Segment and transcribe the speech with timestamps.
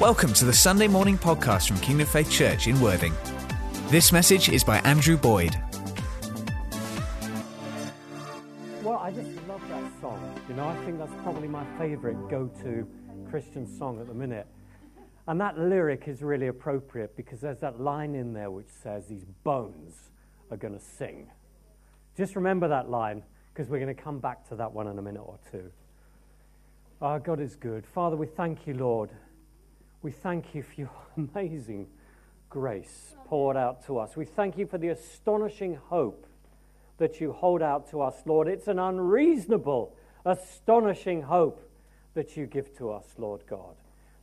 [0.00, 3.14] Welcome to the Sunday morning podcast from Kingdom Faith Church in Worthing.
[3.88, 5.58] This message is by Andrew Boyd.
[8.82, 10.38] Well, I just love that song.
[10.50, 12.86] You know, I think that's probably my favorite go to
[13.30, 14.46] Christian song at the minute.
[15.28, 19.24] And that lyric is really appropriate because there's that line in there which says, These
[19.44, 20.10] bones
[20.50, 21.26] are going to sing.
[22.18, 23.22] Just remember that line
[23.54, 25.70] because we're going to come back to that one in a minute or two.
[27.00, 27.86] Our God is good.
[27.86, 29.08] Father, we thank you, Lord,
[30.06, 30.90] we thank you for your
[31.34, 31.88] amazing
[32.48, 34.16] grace poured out to us.
[34.16, 36.28] We thank you for the astonishing hope
[36.98, 38.46] that you hold out to us, Lord.
[38.46, 41.68] It's an unreasonable, astonishing hope
[42.14, 43.74] that you give to us, Lord God.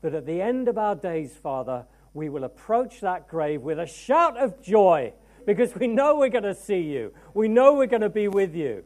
[0.04, 3.86] That at the end of our days, Father, we will approach that grave with a
[3.86, 5.12] shout of joy
[5.46, 7.14] because we know we're going to see you.
[7.34, 8.86] We know we're going to be with you.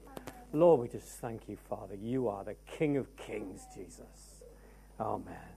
[0.51, 1.93] Lord, we just thank you, Father.
[1.93, 4.41] You are the King of Kings, Jesus.
[4.99, 5.56] Amen.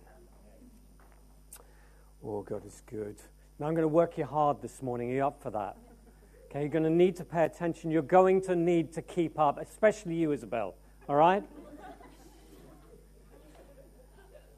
[2.22, 3.16] Oh, God is good.
[3.58, 5.10] Now I'm going to work you hard this morning.
[5.10, 5.78] Are you up for that?
[6.50, 7.90] Okay, you're going to need to pay attention.
[7.90, 10.74] You're going to need to keep up, especially you, Isabel.
[11.08, 11.42] All right?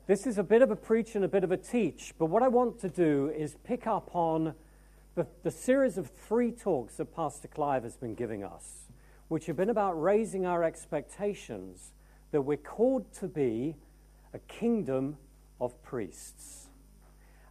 [0.09, 2.42] This is a bit of a preach and a bit of a teach, but what
[2.42, 4.55] I want to do is pick up on
[5.14, 8.89] the, the series of three talks that Pastor Clive has been giving us,
[9.29, 11.92] which have been about raising our expectations
[12.33, 13.77] that we're called to be
[14.34, 15.17] a kingdom
[15.61, 16.67] of priests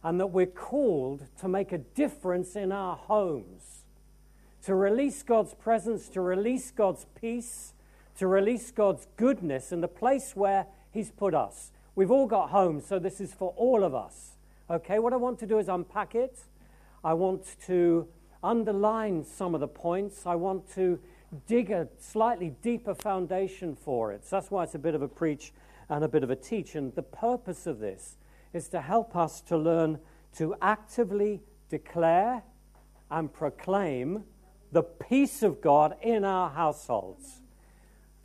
[0.02, 3.84] and that we're called to make a difference in our homes,
[4.64, 7.74] to release God's presence, to release God's peace,
[8.18, 11.72] to release God's goodness in the place where He's put us.
[11.94, 14.32] We've all got homes, so this is for all of us.
[14.70, 16.38] Okay, what I want to do is unpack it.
[17.04, 18.08] I want to
[18.42, 20.26] underline some of the points.
[20.26, 20.98] I want to
[21.46, 24.24] dig a slightly deeper foundation for it.
[24.24, 25.52] So that's why it's a bit of a preach
[25.88, 26.74] and a bit of a teach.
[26.74, 28.16] And the purpose of this
[28.52, 29.98] is to help us to learn
[30.36, 32.42] to actively declare
[33.10, 34.24] and proclaim
[34.72, 37.42] the peace of God in our households.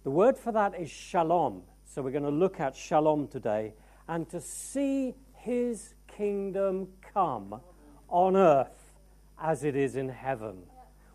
[0.04, 1.64] The word for that is shalom.
[1.86, 3.74] So we're going to look at shalom today
[4.08, 7.60] and to see his kingdom come
[8.08, 8.94] on earth
[9.42, 10.64] as it is in heaven,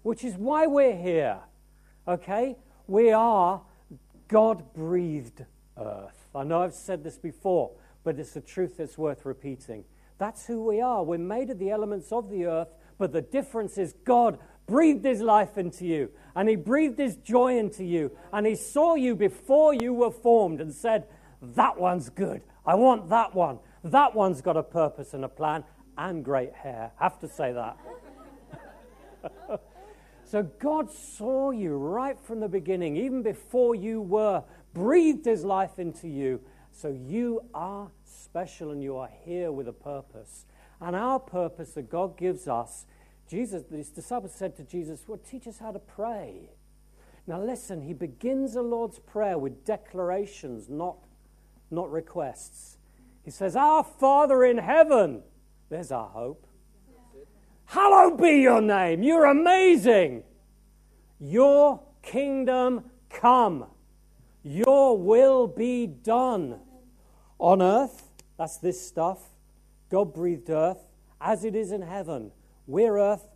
[0.03, 1.39] which is why we're here.
[2.06, 2.56] Okay?
[2.87, 3.62] We are
[4.29, 5.44] God breathed
[5.79, 6.27] earth.
[6.34, 7.73] I know I've said this before,
[8.05, 9.85] but it's a truth that's worth repeating.
[10.19, 11.03] That's who we are.
[11.03, 12.69] We're made of the elements of the earth,
[12.99, 17.59] but the difference is God breathed his life into you, and he breathed his joy
[17.59, 21.07] into you, and he saw you before you were formed and said,
[21.41, 22.43] That one's good.
[22.65, 23.59] I want that one.
[23.85, 25.65] That one's got a purpose and a plan
[25.99, 26.93] and great hair.
[26.97, 27.77] Have to say that.
[30.25, 35.79] so God saw you right from the beginning, even before you were, breathed his life
[35.79, 36.41] into you,
[36.72, 40.47] so you are special and you are here with a purpose.
[40.81, 42.87] And our purpose that God gives us,
[43.28, 46.50] Jesus, his disciples said to Jesus, Well, teach us how to pray.
[47.27, 50.97] Now listen, he begins the Lord's Prayer with declarations, not,
[51.71, 52.78] not requests.
[53.25, 55.22] He says, Our Father in heaven.
[55.69, 56.47] There's our hope.
[57.66, 59.03] Hallowed be your name.
[59.03, 60.25] You're amazing.
[61.19, 63.66] Your kingdom come.
[64.43, 66.59] Your will be done
[67.39, 68.11] on earth.
[68.39, 69.21] That's this stuff.
[69.89, 70.79] God breathed earth
[71.21, 72.33] as it is in heaven.
[72.67, 73.29] We're earth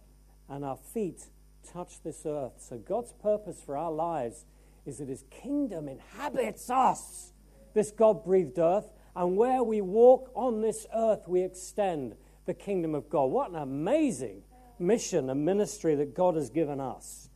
[0.48, 1.26] and our feet
[1.72, 2.54] touch this earth.
[2.58, 4.44] So God's purpose for our lives
[4.84, 7.32] is that his kingdom inhabits us,
[7.74, 8.90] this God breathed earth.
[9.14, 13.30] And where we walk on this earth, we extend the kingdom of God.
[13.30, 14.42] What an amazing
[14.78, 17.30] mission and ministry that God has given us.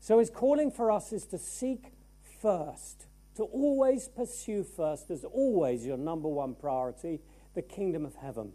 [0.00, 1.93] So his calling for us is to seek
[2.44, 3.06] first,
[3.36, 7.18] to always pursue first, as always your number one priority,
[7.54, 8.52] the kingdom of heaven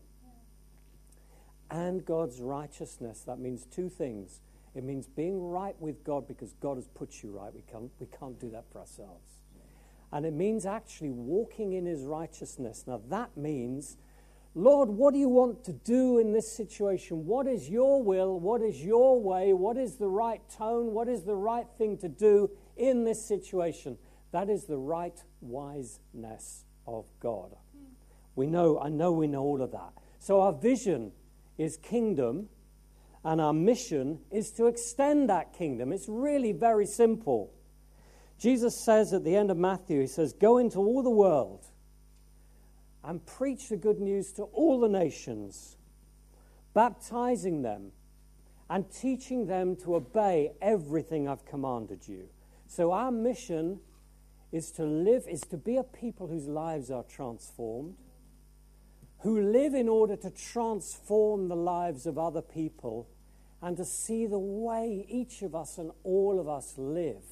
[1.72, 3.24] and God's righteousness.
[3.26, 4.42] That means two things.
[4.76, 7.52] It means being right with God because God has put you right.
[7.52, 9.40] We can't, we can't do that for ourselves.
[10.12, 12.84] And it means actually walking in his righteousness.
[12.86, 13.98] Now, that means,
[14.54, 17.26] Lord, what do you want to do in this situation?
[17.26, 18.40] What is your will?
[18.40, 19.54] What is your way?
[19.54, 20.94] What is the right tone?
[20.94, 23.98] What is the right thing to do in this situation.
[24.32, 27.56] That is the right wiseness of God.
[28.36, 29.94] We know, I know we know all of that.
[30.20, 31.12] So our vision
[31.58, 32.50] is kingdom,
[33.24, 35.92] and our mission is to extend that kingdom.
[35.92, 37.54] It's really very simple.
[38.38, 41.66] Jesus says at the end of Matthew, He says, Go into all the world
[43.04, 45.78] and preach the good news to all the nations,
[46.74, 47.92] baptizing them
[48.70, 52.30] and teaching them to obey everything I've commanded you.
[52.70, 53.80] So our mission
[54.52, 57.96] is to live, is to be a people whose lives are transformed,
[59.22, 63.10] who live in order to transform the lives of other people
[63.60, 67.24] and to see the way each of us and all of us live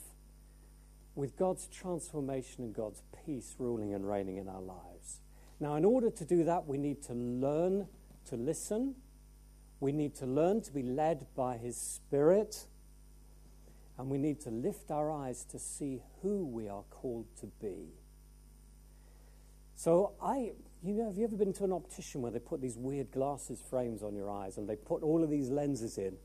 [1.13, 5.21] with God's transformation and God's peace ruling and reigning in our lives.
[5.59, 7.87] Now, in order to do that, we need to learn
[8.25, 8.95] to listen.
[9.79, 12.65] We need to learn to be led by His Spirit.
[13.97, 17.87] And we need to lift our eyes to see who we are called to be.
[19.75, 20.51] So, I,
[20.83, 23.61] you know, have you ever been to an optician where they put these weird glasses
[23.69, 26.17] frames on your eyes and they put all of these lenses in?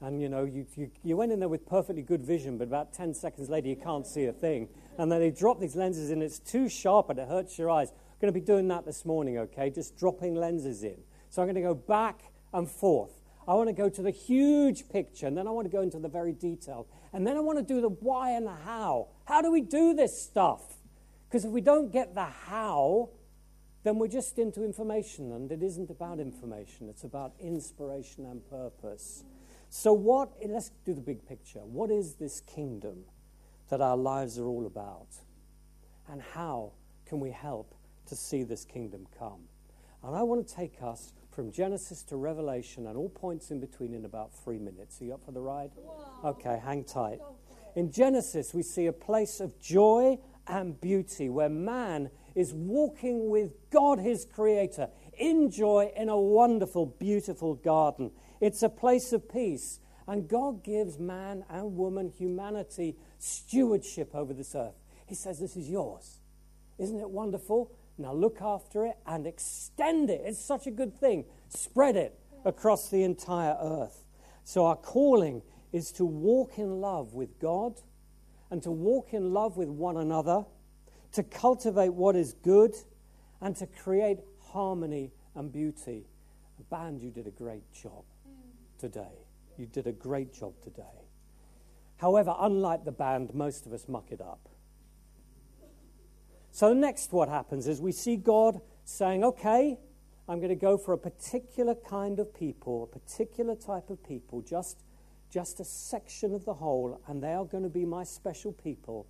[0.00, 2.92] And you know, you, you, you went in there with perfectly good vision, but about
[2.92, 4.68] 10 seconds later, you can't see a thing.
[4.96, 7.90] And then they drop these lenses in, it's too sharp and it hurts your eyes.
[7.90, 9.70] I'm going to be doing that this morning, okay?
[9.70, 10.98] Just dropping lenses in.
[11.30, 12.20] So I'm going to go back
[12.52, 13.12] and forth.
[13.46, 15.98] I want to go to the huge picture, and then I want to go into
[15.98, 16.86] the very detailed.
[17.12, 19.08] And then I want to do the why and the how.
[19.24, 20.62] How do we do this stuff?
[21.28, 23.10] Because if we don't get the how,
[23.84, 29.24] then we're just into information, and it isn't about information, it's about inspiration and purpose.
[29.70, 31.60] So, what, let's do the big picture.
[31.60, 33.04] What is this kingdom
[33.68, 35.08] that our lives are all about?
[36.10, 36.72] And how
[37.06, 37.74] can we help
[38.06, 39.40] to see this kingdom come?
[40.02, 43.94] And I want to take us from Genesis to Revelation and all points in between
[43.94, 45.00] in about three minutes.
[45.00, 45.70] Are you up for the ride?
[45.76, 46.30] Whoa.
[46.30, 47.20] Okay, hang tight.
[47.76, 50.18] In Genesis, we see a place of joy
[50.48, 56.86] and beauty where man is walking with God, his creator, in joy in a wonderful,
[56.86, 58.10] beautiful garden.
[58.40, 59.78] It's a place of peace.
[60.08, 64.74] And God gives man and woman, humanity, stewardship over this earth.
[65.06, 66.18] He says, This is yours.
[66.78, 67.70] Isn't it wonderful?
[67.98, 70.22] Now look after it and extend it.
[70.24, 71.24] It's such a good thing.
[71.48, 74.04] Spread it across the entire earth.
[74.44, 75.42] So, our calling
[75.72, 77.80] is to walk in love with God
[78.50, 80.44] and to walk in love with one another,
[81.12, 82.74] to cultivate what is good,
[83.40, 84.18] and to create
[84.52, 86.06] harmony and beauty.
[86.70, 88.04] Band, you did a great job
[88.78, 89.26] today.
[89.56, 90.82] You did a great job today.
[91.98, 94.47] However, unlike the band, most of us muck it up.
[96.58, 99.78] So, next, what happens is we see God saying, okay,
[100.28, 104.40] I'm going to go for a particular kind of people, a particular type of people,
[104.40, 104.82] just,
[105.30, 109.06] just a section of the whole, and they are going to be my special people.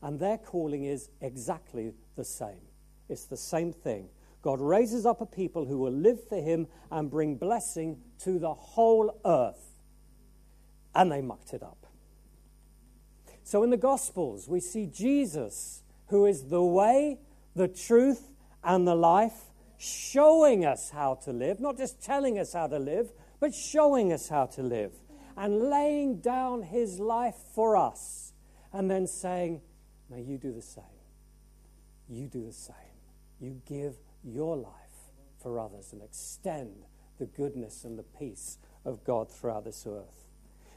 [0.00, 2.62] And their calling is exactly the same.
[3.10, 4.08] It's the same thing.
[4.40, 8.54] God raises up a people who will live for him and bring blessing to the
[8.54, 9.76] whole earth.
[10.94, 11.88] And they mucked it up.
[13.42, 17.18] So in the Gospels, we see Jesus, who is the way,
[17.54, 18.30] the truth,
[18.62, 23.12] and the life, showing us how to live, not just telling us how to live,
[23.40, 24.92] but showing us how to live,
[25.36, 28.32] and laying down his life for us,
[28.72, 29.60] and then saying,
[30.08, 30.84] Now you do the same.
[32.08, 32.74] You do the same.
[33.40, 34.72] You give your life
[35.42, 36.84] for others and extend
[37.18, 40.26] the goodness and the peace of God throughout this earth.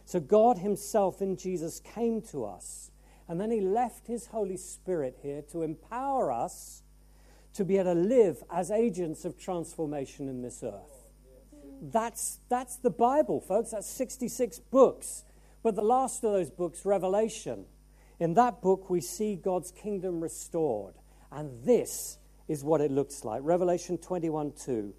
[0.06, 2.92] So, God Himself in Jesus came to us,
[3.30, 6.84] and then He left His Holy Spirit here to empower us
[7.54, 11.06] to be able to live as agents of transformation in this earth.
[11.82, 13.72] That's, that's the Bible, folks.
[13.72, 15.24] That's 66 books.
[15.64, 17.66] But the last of those books, Revelation,
[18.20, 20.96] in that book we see God's kingdom restored.
[21.32, 22.18] And this
[22.48, 23.42] is what it looks like.
[23.44, 24.94] Revelation 21 2.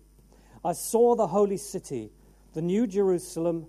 [0.64, 2.12] I saw the holy city,
[2.52, 3.66] the new Jerusalem,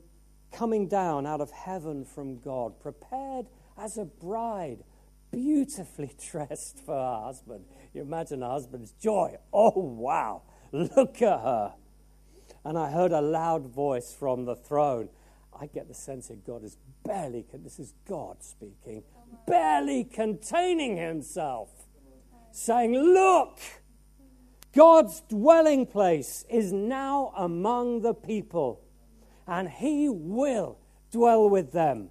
[0.51, 3.47] coming down out of heaven from God, prepared
[3.77, 4.83] as a bride,
[5.31, 7.65] beautifully dressed for her husband.
[7.93, 9.37] You imagine a husband's joy.
[9.53, 11.73] Oh, wow, look at her.
[12.63, 15.09] And I heard a loud voice from the throne.
[15.59, 19.03] I get the sense that God is barely, this is God speaking,
[19.47, 21.69] barely containing himself
[22.51, 23.59] saying, Look,
[24.73, 28.81] God's dwelling place is now among the people,
[29.47, 30.77] and He will
[31.11, 32.09] dwell with them.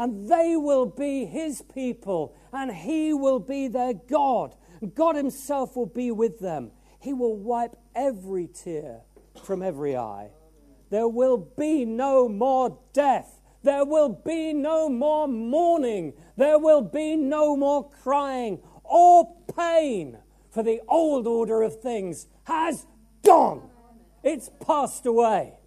[0.00, 4.56] And they will be His people, and He will be their God.
[4.94, 6.70] God Himself will be with them.
[6.98, 9.02] He will wipe every tear
[9.44, 10.30] from every eye.
[10.88, 13.42] There will be no more death.
[13.62, 16.14] There will be no more mourning.
[16.34, 20.16] There will be no more crying or pain
[20.50, 22.86] for the old order of things has
[23.22, 23.68] gone.
[24.22, 25.59] It's passed away.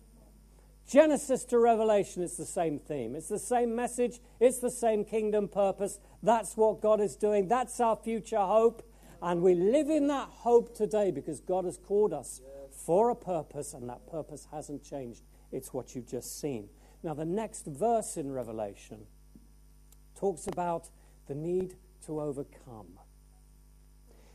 [0.88, 3.16] Genesis to Revelation, it's the same theme.
[3.16, 4.20] It's the same message.
[4.40, 6.00] It's the same kingdom purpose.
[6.22, 7.48] That's what God is doing.
[7.48, 8.84] That's our future hope.
[9.22, 13.74] And we live in that hope today because God has called us for a purpose,
[13.74, 15.24] and that purpose hasn't changed.
[15.52, 16.68] It's what you've just seen.
[17.04, 19.06] Now, the next verse in Revelation
[20.16, 20.90] talks about
[21.28, 21.76] the need
[22.06, 23.00] to overcome.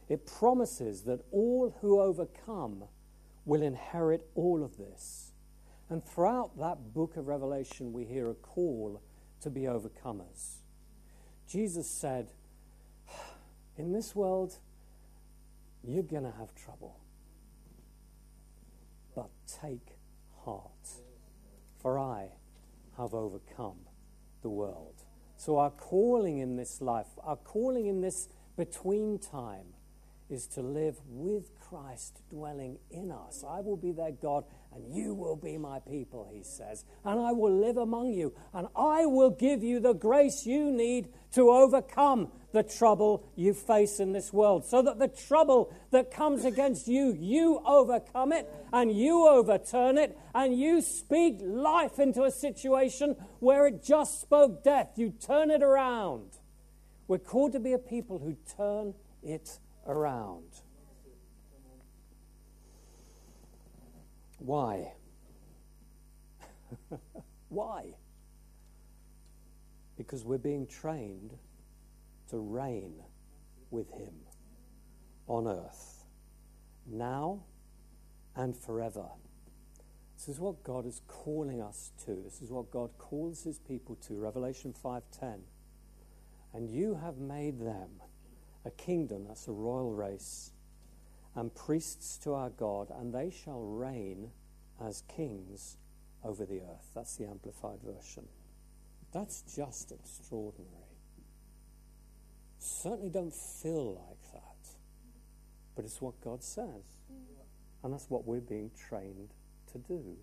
[0.08, 2.84] It promises that all who overcome
[3.44, 5.27] will inherit all of this.
[5.90, 9.02] And throughout that book of Revelation, we hear a call
[9.40, 10.58] to be overcomers.
[11.48, 12.30] Jesus said,
[13.76, 14.58] In this world,
[15.82, 17.00] you're going to have trouble.
[19.14, 19.30] But
[19.62, 19.96] take
[20.44, 20.88] heart,
[21.80, 22.28] for I
[22.98, 23.78] have overcome
[24.42, 25.04] the world.
[25.36, 29.66] So, our calling in this life, our calling in this between time,
[30.30, 33.44] is to live with Christ dwelling in us.
[33.46, 34.44] I will be their God,
[34.74, 36.84] and you will be my people, he says.
[37.04, 41.08] And I will live among you, and I will give you the grace you need
[41.32, 44.64] to overcome the trouble you face in this world.
[44.64, 50.18] So that the trouble that comes against you, you overcome it, and you overturn it,
[50.34, 54.92] and you speak life into a situation where it just spoke death.
[54.96, 56.38] You turn it around.
[57.06, 59.58] We're called to be a people who turn it
[59.88, 60.60] around.
[64.38, 64.92] Why?
[67.48, 67.94] Why?
[69.96, 71.36] Because we're being trained
[72.30, 73.02] to reign
[73.70, 74.14] with Him
[75.26, 76.04] on earth,
[76.86, 77.42] now
[78.36, 79.06] and forever.
[80.16, 82.20] This is what God is calling us to.
[82.24, 84.14] This is what God calls His people to.
[84.14, 85.40] Revelation 5:10.
[86.52, 88.00] And you have made them
[88.68, 90.52] a kingdom, that's a royal race,
[91.34, 94.30] and priests to our God, and they shall reign
[94.80, 95.76] as kings
[96.24, 96.90] over the earth.
[96.94, 98.28] That's the Amplified Version.
[99.12, 100.68] That's just extraordinary.
[102.58, 104.68] Certainly don't feel like that,
[105.74, 106.84] but it's what God says.
[107.82, 109.30] And that's what we're being trained
[109.72, 110.16] to do.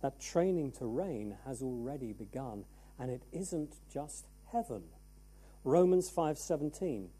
[0.00, 2.64] That training to reign has already begun,
[2.98, 4.84] and it isn't just heaven.
[5.64, 7.10] Romans 5:17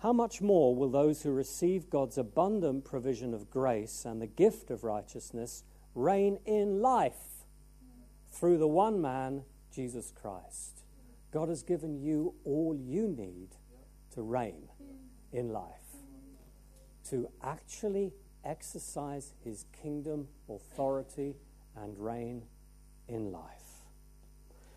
[0.00, 4.70] how much more will those who receive God's abundant provision of grace and the gift
[4.70, 5.62] of righteousness
[5.94, 7.44] reign in life
[8.32, 10.84] through the one man, Jesus Christ?
[11.32, 13.48] God has given you all you need
[14.14, 14.68] to reign
[15.32, 15.66] in life,
[17.10, 21.36] to actually exercise his kingdom authority
[21.76, 22.42] and reign
[23.06, 23.84] in life.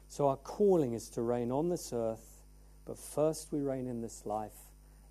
[0.10, 2.42] So, our calling is to reign on this earth,
[2.86, 4.52] but first we reign in this life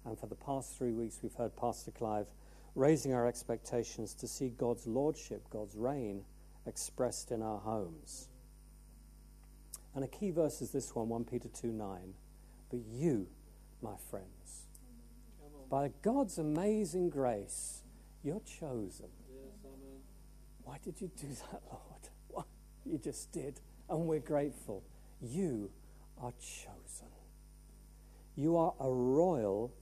[0.05, 2.27] and for the past three weeks, we've heard Pastor Clive
[2.75, 6.25] raising our expectations to see God's lordship, God's reign
[6.67, 8.29] expressed in our homes.
[9.95, 12.15] And a key verse is this one, 1 Peter 2 9.
[12.71, 13.27] But you,
[13.83, 14.67] my friends,
[15.69, 17.83] by God's amazing grace,
[18.23, 19.09] you're chosen.
[20.65, 22.09] Why did you do that, Lord?
[22.29, 22.43] Why?
[22.85, 24.83] You just did, and we're grateful.
[25.21, 25.71] You
[26.21, 27.09] are chosen.
[28.37, 29.73] You are a royal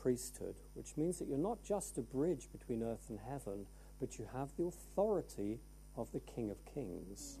[0.00, 3.66] priesthood, which means that you're not just a bridge between earth and heaven,
[4.00, 5.60] but you have the authority
[5.96, 7.38] of the King of Kings.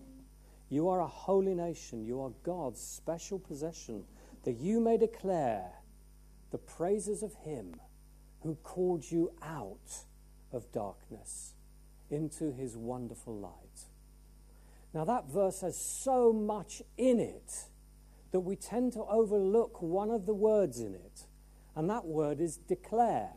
[0.68, 2.04] You are a holy nation.
[2.04, 4.04] You are God's special possession,
[4.44, 5.70] that you may declare
[6.50, 7.76] the praises of Him
[8.42, 10.04] who called you out
[10.52, 11.54] of darkness
[12.10, 13.86] into His wonderful light.
[14.92, 17.66] Now, that verse has so much in it
[18.32, 21.26] that we tend to overlook one of the words in it
[21.76, 23.30] and that word is declare.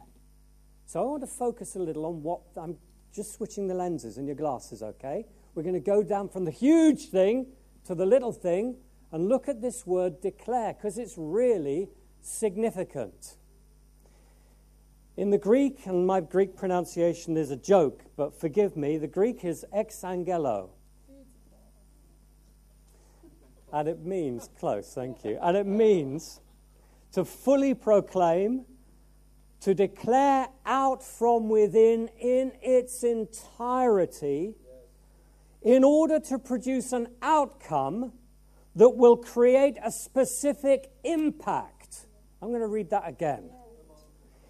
[0.86, 2.78] So I want to focus a little on what I'm
[3.13, 5.25] just switching the lenses and your glasses, okay?
[5.56, 7.48] We're going to go down from the huge thing
[7.86, 8.78] to the little thing
[9.12, 11.90] and look at this word declare because it's really
[12.22, 13.38] significant.
[15.16, 19.46] In the Greek, and my Greek pronunciation is a joke, but forgive me, the Greek
[19.46, 20.70] is exangelo.
[23.72, 25.38] And it means, close, thank you.
[25.42, 26.40] And it means
[27.13, 28.65] to fully proclaim,
[29.62, 34.55] to declare out from within in its entirety,
[35.62, 38.12] in order to produce an outcome
[38.75, 42.08] that will create a specific impact.
[42.41, 43.50] I'm going to read that again.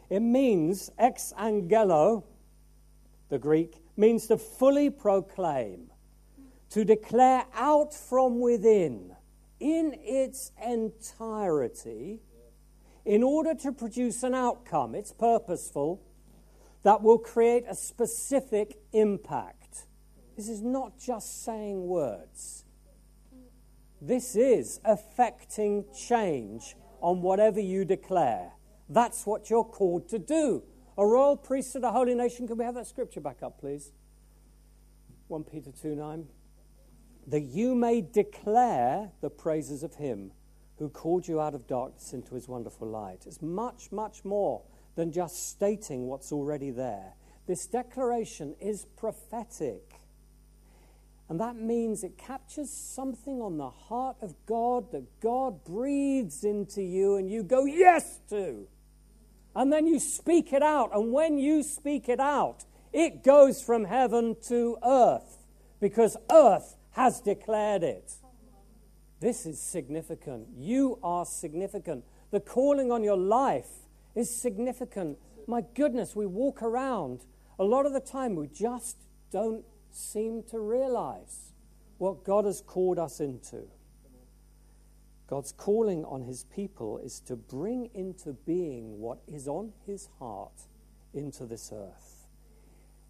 [0.09, 2.23] It means ex angelo,
[3.29, 5.91] the Greek, means to fully proclaim,
[6.69, 9.15] to declare out from within
[9.59, 12.21] in its entirety
[13.05, 16.01] in order to produce an outcome, it's purposeful,
[16.83, 19.87] that will create a specific impact.
[20.35, 22.65] This is not just saying words.
[24.01, 28.51] This is affecting change on whatever you declare.
[28.89, 30.63] That's what you're called to do.
[30.97, 32.47] A royal priesthood, a holy nation.
[32.47, 33.91] Can we have that scripture back up, please?
[35.27, 36.27] 1 Peter 2 9.
[37.27, 40.31] That you may declare the praises of him
[40.77, 43.25] who called you out of darkness into his wonderful light.
[43.25, 44.61] It's much, much more
[44.95, 47.13] than just stating what's already there.
[47.47, 49.95] This declaration is prophetic.
[51.29, 56.81] And that means it captures something on the heart of God that God breathes into
[56.81, 58.67] you and you go yes to.
[59.55, 60.91] And then you speak it out.
[60.93, 65.45] And when you speak it out, it goes from heaven to earth
[65.79, 68.13] because earth has declared it.
[69.23, 70.49] This is significant.
[70.53, 72.03] You are significant.
[72.31, 73.69] The calling on your life
[74.15, 75.17] is significant.
[75.47, 77.21] My goodness, we walk around.
[77.57, 78.97] A lot of the time, we just
[79.31, 81.53] don't seem to realize
[81.99, 83.69] what God has called us into.
[85.27, 90.63] God's calling on his people is to bring into being what is on his heart
[91.13, 92.27] into this earth.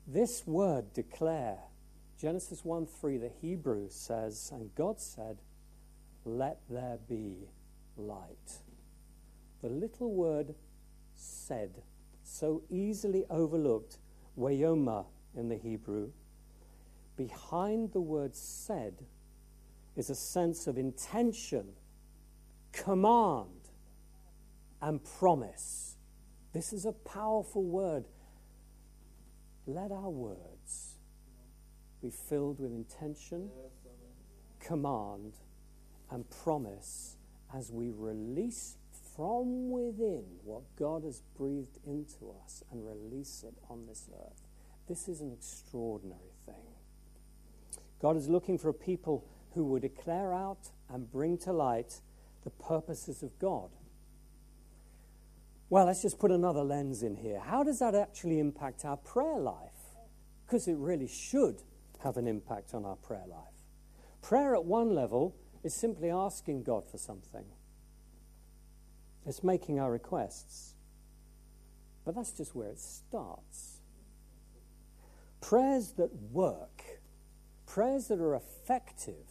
[0.05, 1.58] This word, declare,
[2.22, 5.39] Genesis 1 3, the Hebrew says, and God said,
[6.25, 7.50] Let there be
[7.98, 8.60] light.
[9.62, 10.56] The little word
[11.15, 11.82] said,
[12.24, 13.98] so easily overlooked,
[14.38, 16.12] wayoma in the Hebrew,
[17.15, 19.06] behind the word said
[19.96, 21.74] is a sense of intention,
[22.72, 23.70] command,
[24.82, 25.98] and promise.
[26.51, 28.06] This is a powerful word.
[29.65, 30.98] Let our words
[32.01, 33.50] be filled with intention,
[34.60, 35.34] command,
[36.12, 37.17] and promise
[37.53, 38.77] as we release
[39.15, 44.41] from within what God has breathed into us and release it on this earth.
[44.88, 46.65] This is an extraordinary thing.
[48.01, 52.01] God is looking for a people who will declare out and bring to light
[52.43, 53.69] the purposes of God.
[55.69, 57.39] Well, let's just put another lens in here.
[57.39, 59.98] How does that actually impact our prayer life?
[60.45, 61.62] Because it really should
[62.03, 63.53] have an impact on our prayer life.
[64.22, 67.46] Prayer at one level is simply asking God for something,
[69.25, 70.74] it's making our requests.
[72.05, 73.79] But that's just where it starts.
[75.39, 76.84] Prayers that work
[77.74, 79.25] prayers that are effective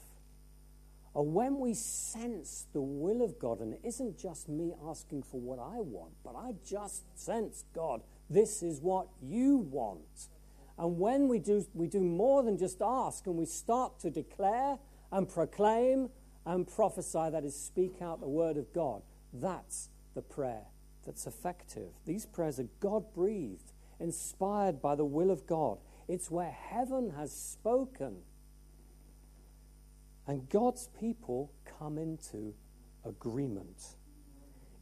[1.14, 5.40] are when we sense the will of God, and it isn't just me asking for
[5.40, 10.28] what I want, but I just sense, God, this is what you want.
[10.76, 14.78] And when we do, we do more than just ask, and we start to declare
[15.12, 16.08] and proclaim
[16.44, 19.02] and prophesy, that is, speak out the word of God,
[19.32, 20.66] that's the prayer
[21.04, 21.90] that's effective.
[22.04, 25.78] These prayers are God breathed, inspired by the will of God.
[26.08, 28.18] It's where heaven has spoken
[30.26, 32.54] and God's people come into
[33.04, 33.96] agreement.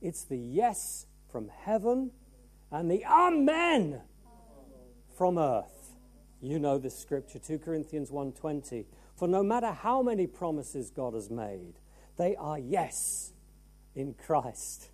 [0.01, 2.11] It's the yes from heaven
[2.71, 4.03] and the amen
[5.17, 5.97] from earth.
[6.43, 8.87] You know this scripture 2 Corinthians 1:20
[9.21, 11.75] for no matter how many promises God has made
[12.17, 13.33] they are yes
[13.95, 14.91] in Christ.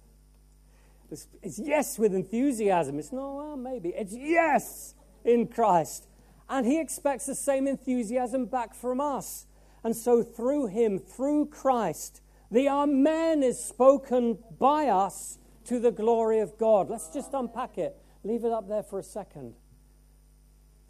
[1.11, 3.01] It's, it's yes with enthusiasm.
[3.01, 3.89] It's no, well, maybe.
[3.89, 6.07] It's yes in Christ.
[6.49, 9.47] And he expects the same enthusiasm back from us.
[9.83, 16.39] And so, through him, through Christ, the Amen is spoken by us to the glory
[16.39, 16.89] of God.
[16.89, 17.97] Let's just unpack it.
[18.23, 19.55] Leave it up there for a second.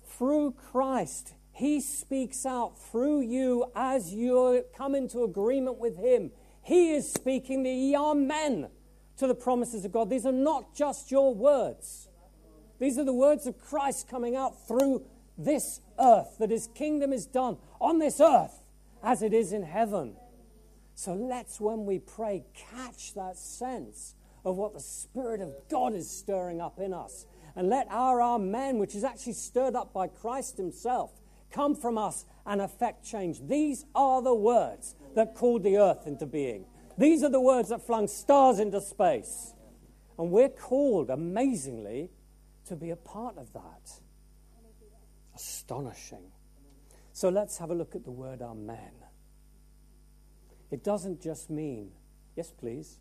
[0.05, 6.31] Through Christ, he speaks out through you as you come into agreement with him.
[6.63, 8.69] He is speaking the Amen
[9.17, 10.11] to the promises of God.
[10.11, 12.09] These are not just your words,
[12.79, 15.07] these are the words of Christ coming out through
[15.39, 18.63] this earth, that his kingdom is done on this earth
[19.03, 20.15] as it is in heaven.
[20.95, 24.15] So let's, when we pray, catch that sense
[24.45, 27.25] of what the Spirit of God is stirring up in us.
[27.55, 31.13] And let our Amen, which is actually stirred up by Christ Himself,
[31.57, 33.41] come from us and affect change.
[33.49, 36.67] These are the words that called the earth into being.
[36.99, 39.55] These are the words that flung stars into space.
[40.19, 42.11] And we're called, amazingly,
[42.67, 44.01] to be a part of that.
[45.35, 46.31] Astonishing.
[47.13, 48.93] So let's have a look at the word Amen.
[50.71, 51.91] It doesn't just mean,
[52.37, 52.99] yes, please,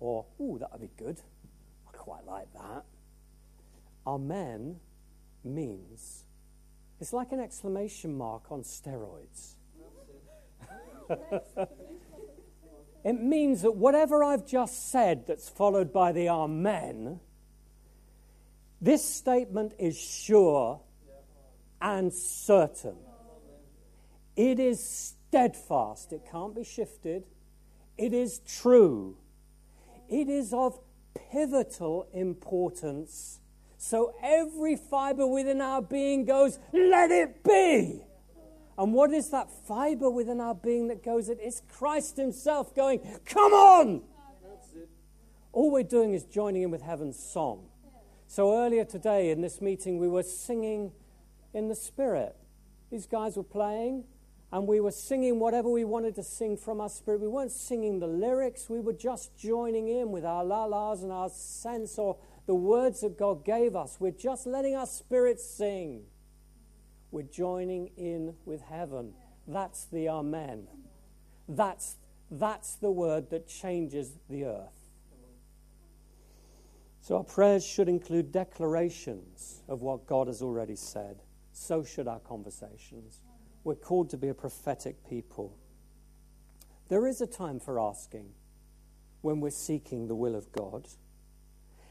[0.00, 1.20] or, ooh, that would be good.
[1.86, 2.84] I quite like that.
[4.06, 4.76] Amen
[5.44, 6.24] means,
[7.02, 9.56] it's like an exclamation mark on steroids.
[13.04, 17.18] it means that whatever I've just said that's followed by the Amen,
[18.80, 20.80] this statement is sure
[21.80, 22.98] and certain.
[24.36, 27.24] It is steadfast, it can't be shifted,
[27.98, 29.16] it is true,
[30.08, 30.78] it is of
[31.32, 33.40] pivotal importance.
[33.84, 38.04] So every fiber within our being goes, Let it be!
[38.78, 41.38] And what is that fiber within our being that goes it?
[41.42, 44.02] It's Christ Himself going, Come on!
[45.50, 47.66] All we're doing is joining in with heaven's song.
[48.28, 50.92] So earlier today in this meeting, we were singing
[51.52, 52.36] in the Spirit.
[52.88, 54.04] These guys were playing,
[54.52, 57.22] and we were singing whatever we wanted to sing from our spirit.
[57.22, 61.10] We weren't singing the lyrics, we were just joining in with our la las and
[61.10, 63.96] our sense or the words that God gave us.
[63.98, 66.02] We're just letting our spirit sing.
[67.10, 69.14] We're joining in with heaven.
[69.46, 70.66] That's the Amen.
[71.48, 71.96] That's,
[72.30, 74.82] that's the word that changes the earth.
[77.00, 81.22] So our prayers should include declarations of what God has already said.
[81.52, 83.20] So should our conversations.
[83.64, 85.56] We're called to be a prophetic people.
[86.88, 88.30] There is a time for asking
[89.20, 90.88] when we're seeking the will of God.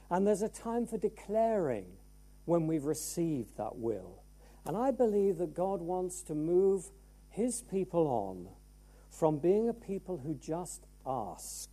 [0.09, 1.85] And there's a time for declaring
[2.45, 4.23] when we've received that will.
[4.65, 6.89] And I believe that God wants to move
[7.29, 8.49] his people on
[9.09, 11.69] from being a people who just ask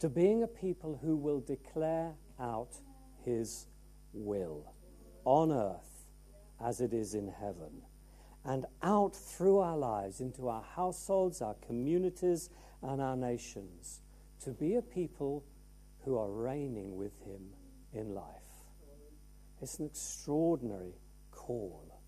[0.00, 2.76] to being a people who will declare out
[3.24, 3.66] his
[4.12, 4.72] will
[5.24, 6.06] on earth
[6.60, 7.82] as it is in heaven,
[8.44, 12.50] and out through our lives into our households, our communities,
[12.82, 14.00] and our nations
[14.44, 15.44] to be a people
[16.04, 17.40] who are reigning with him
[17.92, 18.24] in life.
[19.60, 20.94] It's an extraordinary
[21.30, 22.00] call.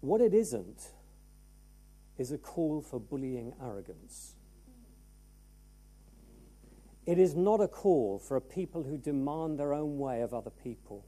[0.00, 0.92] What it isn't
[2.16, 4.34] is a call for bullying arrogance.
[7.06, 10.50] It is not a call for a people who demand their own way of other
[10.50, 11.06] people.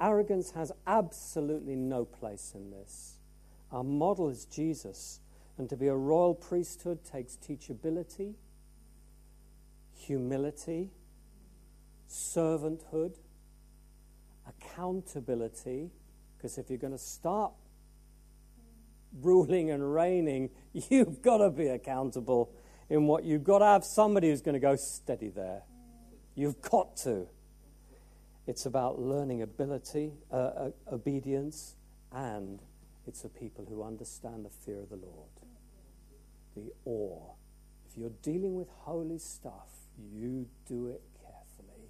[0.00, 3.18] Arrogance has absolutely no place in this.
[3.72, 5.20] Our model is Jesus,
[5.58, 8.34] and to be a royal priesthood takes teachability,
[9.94, 10.90] humility,
[12.08, 13.14] servanthood,
[14.46, 15.90] accountability,
[16.36, 17.52] because if you're going to start
[19.22, 22.52] ruling and reigning, you've got to be accountable
[22.88, 25.62] in what you've got to have somebody who's going to go steady there.
[26.34, 27.26] You've got to.
[28.46, 31.74] It's about learning ability, uh, uh, obedience,
[32.12, 32.60] and
[33.06, 35.30] it's a people who understand the fear of the Lord,
[36.54, 37.34] the awe.
[37.88, 39.70] If you're dealing with holy stuff,
[40.12, 41.88] you do it carefully.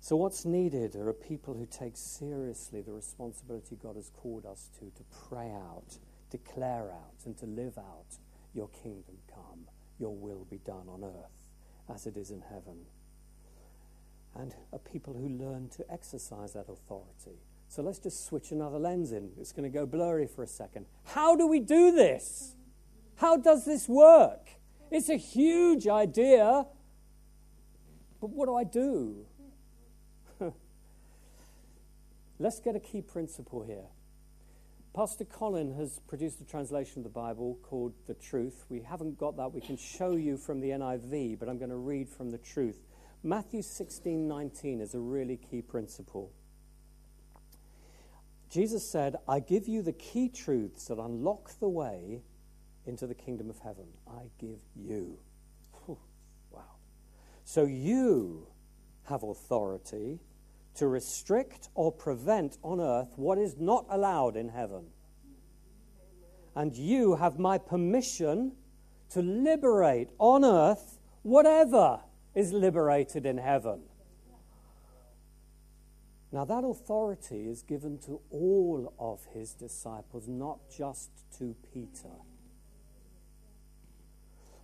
[0.00, 4.84] So, what's needed are people who take seriously the responsibility God has called us to,
[4.84, 5.98] to pray out,
[6.30, 8.16] declare out, and to live out
[8.54, 9.66] your kingdom come,
[9.98, 11.48] your will be done on earth
[11.92, 12.86] as it is in heaven.
[14.38, 17.42] And a people who learn to exercise that authority.
[17.66, 19.32] So let's just switch another lens in.
[19.38, 20.86] It's going to go blurry for a second.
[21.04, 22.54] How do we do this?
[23.16, 24.48] How does this work?
[24.90, 26.66] It's a huge idea,
[28.20, 29.26] but what do I do?
[32.38, 33.84] let's get a key principle here.
[34.94, 38.64] Pastor Colin has produced a translation of the Bible called The Truth.
[38.68, 39.52] We haven't got that.
[39.52, 42.80] We can show you from the NIV, but I'm going to read from the Truth.
[43.22, 46.32] Matthew 16 19 is a really key principle.
[48.48, 52.22] Jesus said, I give you the key truths that unlock the way
[52.86, 53.86] into the kingdom of heaven.
[54.06, 55.18] I give you.
[55.84, 55.98] Whew,
[56.50, 56.76] wow.
[57.44, 58.46] So you
[59.04, 60.20] have authority
[60.76, 64.86] to restrict or prevent on earth what is not allowed in heaven.
[66.54, 68.52] And you have my permission
[69.10, 72.00] to liberate on earth whatever
[72.34, 73.80] is liberated in heaven.
[76.30, 82.14] Now, that authority is given to all of his disciples, not just to Peter.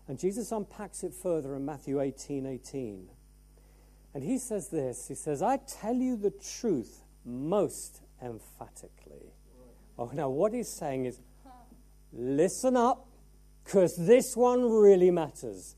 [0.06, 3.08] And Jesus unpacks it further in Matthew 18 18.
[4.12, 9.32] And he says this He says, I tell you the truth most emphatically.
[9.98, 11.20] Oh, now what he's saying is,
[12.12, 13.08] listen up,
[13.64, 15.76] because this one really matters.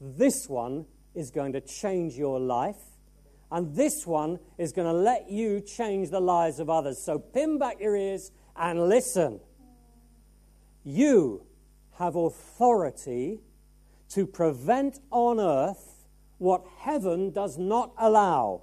[0.00, 2.76] This one is going to change your life,
[3.50, 6.98] and this one is going to let you change the lives of others.
[6.98, 9.40] So pin back your ears and listen.
[10.84, 11.42] You
[11.98, 13.40] have authority
[14.10, 16.06] to prevent on earth
[16.38, 18.62] what heaven does not allow.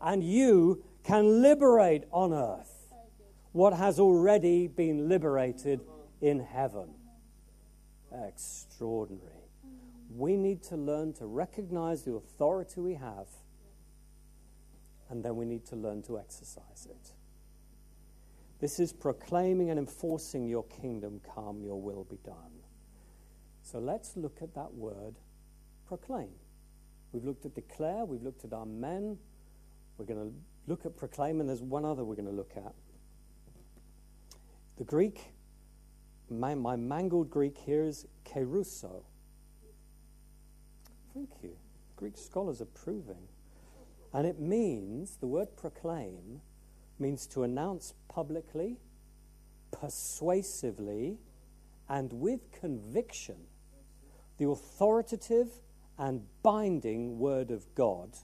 [0.00, 2.92] And you can liberate on earth
[3.52, 5.80] what has already been liberated
[6.20, 6.88] in heaven.
[8.12, 9.39] Extraordinary.
[10.16, 13.28] We need to learn to recognize the authority we have,
[15.08, 17.12] and then we need to learn to exercise it.
[18.60, 22.60] This is proclaiming and enforcing your kingdom come, your will be done.
[23.62, 25.14] So let's look at that word
[25.86, 26.30] proclaim.
[27.12, 29.18] We've looked at declare, we've looked at amen.
[29.98, 30.34] We're going to
[30.66, 32.74] look at proclaim, and there's one other we're going to look at.
[34.78, 35.32] The Greek,
[36.30, 39.02] my, my mangled Greek here is kerusso.
[41.14, 41.56] Thank you.
[41.96, 43.28] Greek scholars are proving.
[44.12, 46.40] And it means, the word proclaim
[46.98, 48.78] means to announce publicly,
[49.70, 51.18] persuasively,
[51.88, 53.36] and with conviction
[54.38, 55.48] the authoritative
[55.98, 58.16] and binding word of God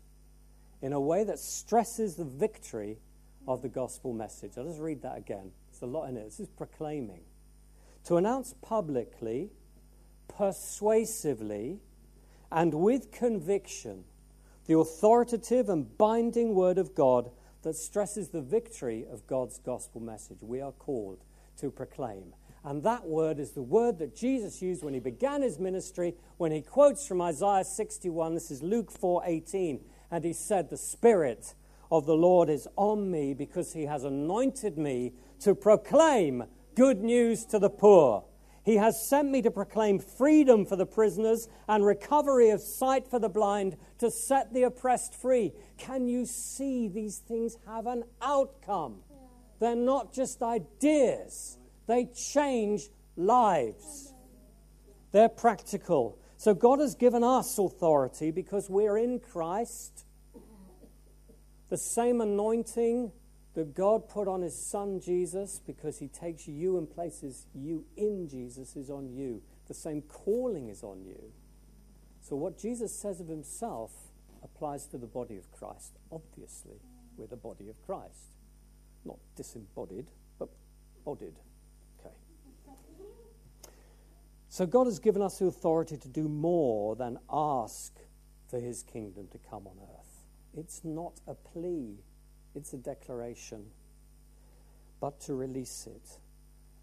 [0.80, 2.98] in a way that stresses the victory
[3.46, 4.52] of the gospel message.
[4.56, 5.52] I'll just read that again.
[5.70, 6.24] There's a lot in it.
[6.24, 7.20] This is proclaiming.
[8.04, 9.50] To announce publicly,
[10.28, 11.80] persuasively,
[12.50, 14.04] and with conviction
[14.66, 17.30] the authoritative and binding word of God
[17.62, 20.42] that stresses the victory of God's gospel message.
[20.42, 21.24] We are called
[21.58, 22.34] to proclaim.
[22.64, 26.50] And that word is the word that Jesus used when he began his ministry, when
[26.50, 28.34] he quotes from Isaiah 61.
[28.34, 31.54] This is Luke 4:18, and he said, "The spirit
[31.92, 37.44] of the Lord is on me because he has anointed me to proclaim good news
[37.46, 38.24] to the poor."
[38.66, 43.20] He has sent me to proclaim freedom for the prisoners and recovery of sight for
[43.20, 45.52] the blind, to set the oppressed free.
[45.78, 49.02] Can you see these things have an outcome?
[49.60, 54.12] They're not just ideas, they change lives.
[55.12, 56.18] They're practical.
[56.36, 60.04] So God has given us authority because we're in Christ.
[61.68, 63.12] The same anointing
[63.56, 68.28] that God put on his son Jesus because he takes you and places you in
[68.28, 69.40] Jesus is on you.
[69.66, 71.32] The same calling is on you.
[72.20, 73.92] So, what Jesus says of himself
[74.44, 75.98] applies to the body of Christ.
[76.12, 76.76] Obviously,
[77.16, 78.36] we're the body of Christ.
[79.06, 80.50] Not disembodied, but
[81.06, 81.36] bodied.
[81.98, 82.14] Okay.
[84.50, 87.94] So, God has given us the authority to do more than ask
[88.50, 90.26] for his kingdom to come on earth.
[90.54, 92.00] It's not a plea
[92.56, 93.66] it's a declaration,
[95.00, 96.18] but to release it.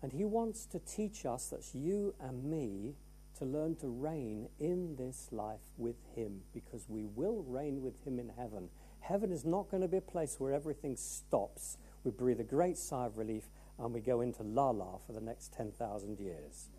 [0.01, 2.95] And He wants to teach us, that's you and me,
[3.39, 8.19] to learn to reign in this life with Him because we will reign with Him
[8.19, 8.69] in heaven.
[8.99, 11.77] Heaven is not going to be a place where everything stops.
[12.03, 15.21] We breathe a great sigh of relief and we go into la la for the
[15.21, 16.69] next 10,000 years.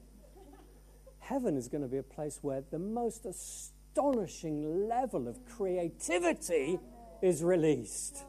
[1.19, 6.79] Heaven is going to be a place where the most astonishing level of creativity
[7.23, 8.25] is released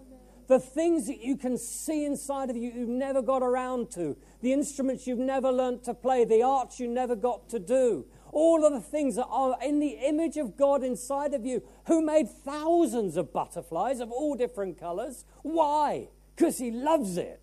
[0.47, 4.53] the things that you can see inside of you you've never got around to, the
[4.53, 8.73] instruments you've never learnt to play, the arts you never got to do, all of
[8.73, 13.17] the things that are in the image of God inside of you, who made thousands
[13.17, 15.25] of butterflies of all different colors.
[15.41, 16.09] Why?
[16.35, 17.41] Because He loves it.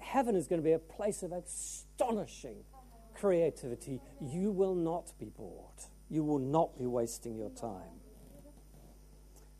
[0.00, 2.64] Heaven is going to be a place of astonishing
[3.14, 4.00] creativity.
[4.20, 5.74] You will not be bored.
[6.08, 7.97] You will not be wasting your time.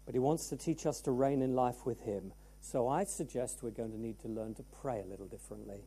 [0.08, 2.32] But He wants to teach us to reign in life with Him.
[2.62, 5.82] So I suggest we're going to need to learn to pray a little differently.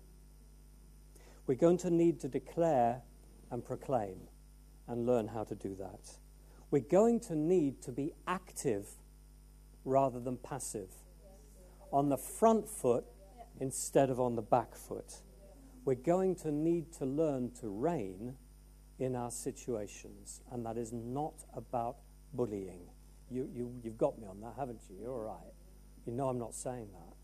[1.48, 3.02] We're going to need to declare
[3.50, 4.28] and proclaim
[4.88, 6.18] and learn how to do that.
[6.70, 8.90] We're going to need to be active
[9.86, 10.94] rather than passive,
[11.92, 13.06] on the front foot
[13.60, 15.16] instead of on the back foot.
[15.84, 18.36] We're going to need to learn to reign
[19.00, 21.96] in our situations, and that is not about
[22.36, 22.82] bullying.
[23.32, 24.98] You, you, you've got me on that, haven't you?
[25.02, 25.54] You're all right.
[26.06, 27.16] You know I'm not saying that.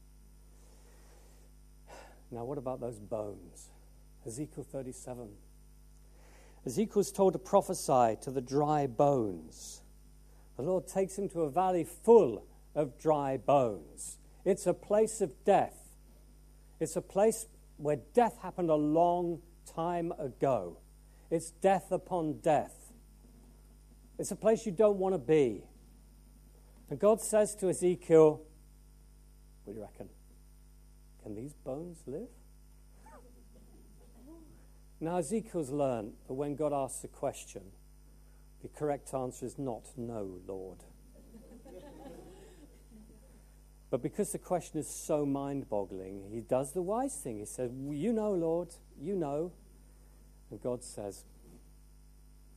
[2.32, 3.70] Now, what about those bones?
[4.26, 5.28] Ezekiel 37.
[6.66, 9.82] Ezekiel's told to prophesy to the dry bones.
[10.56, 14.18] The Lord takes him to a valley full of dry bones.
[14.44, 15.76] It's a place of death.
[16.80, 19.42] It's a place where death happened a long
[19.74, 20.78] time ago.
[21.30, 22.74] It's death upon death.
[24.18, 25.64] It's a place you don't want to be.
[26.90, 28.42] And God says to Ezekiel,
[29.64, 30.10] What do you reckon?
[31.22, 32.30] Can these bones live?
[35.00, 37.62] Now, Ezekiel's learned that when God asks a question,
[38.62, 40.80] the correct answer is not no, Lord.
[43.92, 47.40] but because the question is so mind boggling, he does the wise thing.
[47.40, 48.70] He says, You know, Lord,
[49.00, 49.52] you know.
[50.50, 51.26] And God says,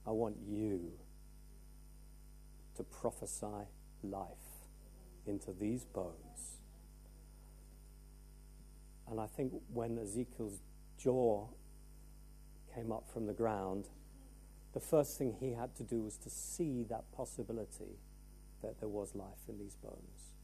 [0.07, 0.93] I want you
[2.77, 3.67] to prophesy
[4.03, 4.65] life
[5.27, 6.59] into these bones.
[9.09, 10.61] And I think when Ezekiel's
[10.99, 11.49] jaw
[12.75, 13.89] came up from the ground,
[14.73, 17.99] the first thing he had to do was to see that possibility
[18.63, 20.35] that there was life in these bones.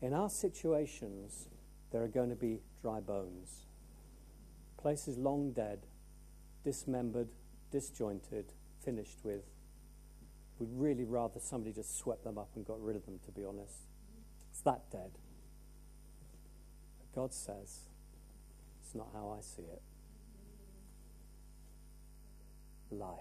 [0.00, 1.48] In our situations,
[1.90, 3.66] there are going to be dry bones,
[4.76, 5.86] places long dead,
[6.64, 7.28] dismembered,
[7.70, 8.52] disjointed,
[8.84, 9.44] finished with,
[10.62, 13.44] We'd really rather somebody just swept them up and got rid of them, to be
[13.44, 13.88] honest.
[14.52, 15.10] It's that dead.
[17.16, 17.80] God says,
[18.80, 19.82] it's not how I see it.
[22.92, 23.18] Life.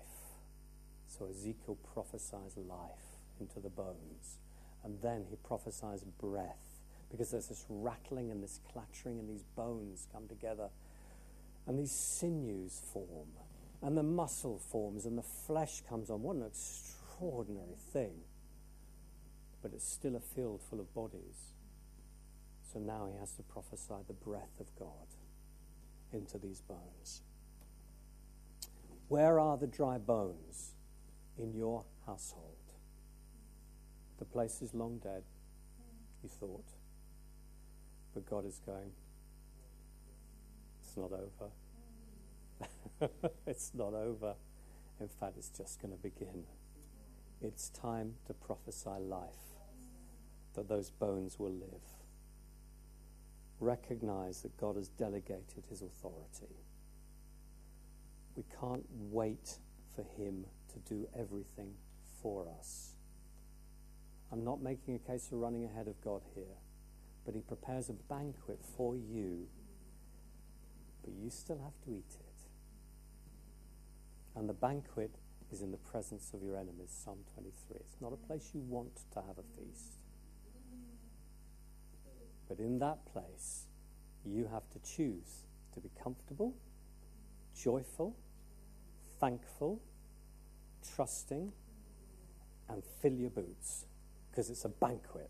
[1.08, 4.38] So Ezekiel prophesies life into the bones.
[4.84, 10.08] And then he prophesies breath because there's this rattling and this clattering, and these bones
[10.14, 10.70] come together,
[11.66, 13.30] and these sinews form,
[13.82, 16.22] and the muscle forms, and the flesh comes on.
[16.22, 17.01] What an extraordinary
[17.92, 18.22] thing!
[19.62, 21.54] But it's still a field full of bodies.
[22.74, 25.08] So now he has to prophesy the breath of God
[26.14, 27.22] into these bones.
[29.08, 30.72] Where are the dry bones
[31.38, 32.56] in your household?
[34.20, 35.24] The place is long dead,
[36.24, 36.66] you thought.
[38.14, 38.92] But God is going,
[40.82, 41.52] it's not over.
[43.48, 44.36] it's not over.
[45.00, 46.44] In fact, it's just going to begin.
[47.42, 49.56] It's time to prophesy life,
[50.54, 51.82] that those bones will live.
[53.60, 56.56] Recognize that God has delegated his authority.
[58.36, 59.58] We can't wait
[59.96, 61.74] for him to do everything
[62.22, 62.94] for us.
[64.32, 66.58] I'm not making a case for running ahead of God here
[67.26, 69.48] but he prepares a banquet for you.
[71.04, 72.26] But you still have to eat it.
[74.36, 75.12] And the banquet
[75.52, 77.78] is in the presence of your enemies, Psalm 23.
[77.80, 79.98] It's not a place you want to have a feast.
[82.48, 83.68] But in that place,
[84.26, 86.54] you have to choose to be comfortable,
[87.56, 88.16] joyful,
[89.20, 89.82] thankful,
[90.96, 91.52] trusting,
[92.70, 93.86] and fill your boots
[94.30, 95.30] because it's a banquet.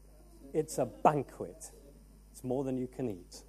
[0.54, 1.72] It's a banquet.
[2.32, 3.44] It's more than you can eat.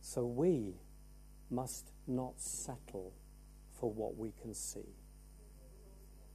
[0.00, 0.74] So we
[1.50, 3.12] must not settle
[3.80, 4.94] for what we can see.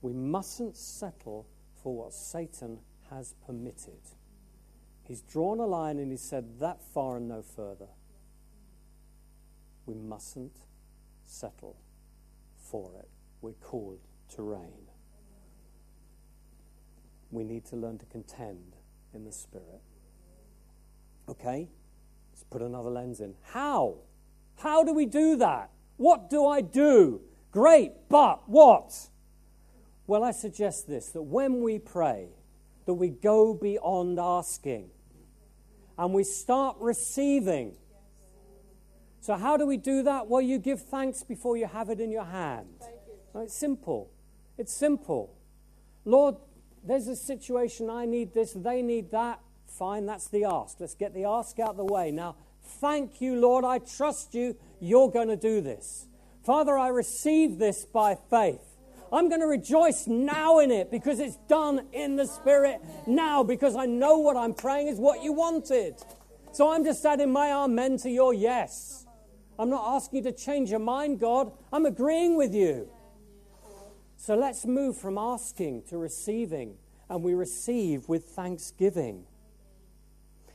[0.02, 1.48] We mustn't settle
[1.82, 2.80] for what Satan
[3.12, 4.02] has permitted.
[5.04, 7.88] He's drawn a line and he said, that far and no further.
[9.86, 10.58] We mustn't
[11.26, 11.78] settle
[12.58, 13.08] for it.
[13.42, 14.00] We're called
[14.36, 14.90] to reign.
[17.30, 18.76] We need to learn to contend
[19.14, 19.82] in the Spirit.
[21.30, 21.70] Okay?
[22.32, 23.36] Let's put another lens in.
[23.44, 23.98] How?
[24.56, 25.70] How do we do that?
[25.98, 27.22] What do I do?
[27.56, 29.08] Great, but what?
[30.08, 32.28] Well, I suggest this that when we pray,
[32.86, 34.90] that we go beyond asking
[35.98, 37.76] and we start receiving.
[39.22, 40.28] So, how do we do that?
[40.28, 42.68] Well, you give thanks before you have it in your hand.
[43.34, 44.12] It's simple.
[44.58, 45.34] It's simple.
[46.04, 46.36] Lord,
[46.84, 49.40] there's a situation, I need this, they need that.
[49.66, 50.82] Fine, that's the ask.
[50.82, 52.12] Let's get the ask out of the way.
[52.12, 52.36] Now,
[52.82, 53.64] thank you, Lord.
[53.64, 54.58] I trust you.
[54.82, 56.08] You're going to do this.
[56.46, 58.62] Father, I receive this by faith.
[59.12, 63.76] I'm going to rejoice now in it because it's done in the Spirit now because
[63.76, 65.96] I know what I'm praying is what you wanted.
[66.52, 69.06] So I'm just adding my amen to your yes.
[69.58, 71.52] I'm not asking you to change your mind, God.
[71.74, 72.90] I'm agreeing with you.
[74.18, 76.76] So let's move from asking to receiving,
[77.10, 79.26] and we receive with thanksgiving.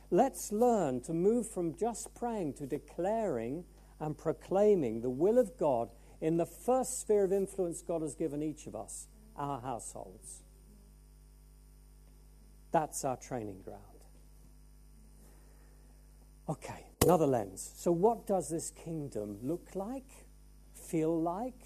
[0.09, 3.65] Let's learn to move from just praying to declaring
[4.01, 8.41] and proclaiming the will of God in the first sphere of influence God has given
[8.41, 10.41] each of us, our households.
[12.71, 13.81] That's our training ground.
[16.49, 17.71] Okay, another lens.
[17.75, 20.09] So, what does this kingdom look like,
[20.73, 21.59] feel like,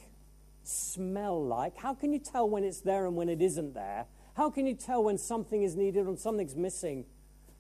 [0.63, 1.78] smell like?
[1.78, 4.08] How can you tell when it's there and when it isn't there?
[4.36, 7.06] How can you tell when something is needed and something's missing?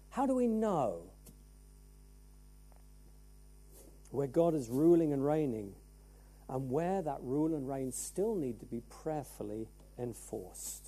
[0.09, 1.11] How do we know
[4.15, 5.73] where God is ruling and reigning
[6.47, 9.67] and where that rule and reign still need to be prayerfully
[9.99, 10.87] enforced?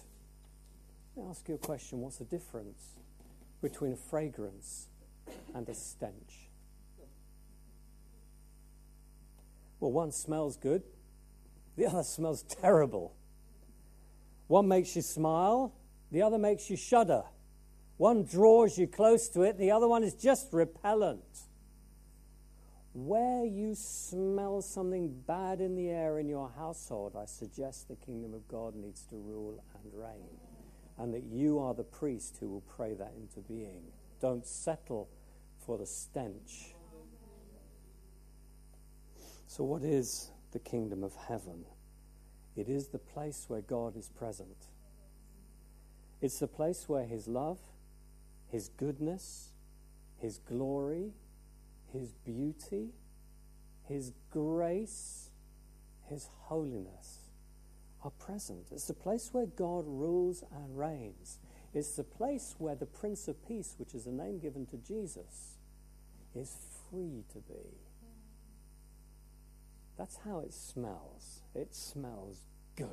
[1.15, 2.95] Let me ask you a question what's the difference
[3.61, 4.87] between a fragrance
[5.53, 6.49] and a stench?
[9.79, 10.83] Well, one smells good,
[11.75, 13.13] the other smells terrible.
[14.47, 15.73] One makes you smile,
[16.11, 17.23] the other makes you shudder.
[17.97, 21.46] One draws you close to it, the other one is just repellent.
[22.99, 28.34] Where you smell something bad in the air in your household, I suggest the kingdom
[28.34, 30.39] of God needs to rule and reign,
[30.97, 33.84] and that you are the priest who will pray that into being.
[34.19, 35.09] Don't settle
[35.63, 36.74] for the stench.
[39.45, 41.65] So, what is the kingdom of heaven?
[42.55, 44.57] It is the place where God is present.
[46.19, 47.59] It's the place where His love,
[48.51, 49.51] his goodness,
[50.17, 51.13] His glory,
[51.91, 52.89] His beauty,
[53.88, 55.29] His grace,
[56.09, 57.19] His holiness
[58.03, 58.67] are present.
[58.71, 61.39] It's the place where God rules and reigns.
[61.73, 65.57] It's the place where the Prince of Peace, which is a name given to Jesus,
[66.35, 66.55] is
[66.89, 67.77] free to be.
[69.97, 71.41] That's how it smells.
[71.55, 72.88] It smells good.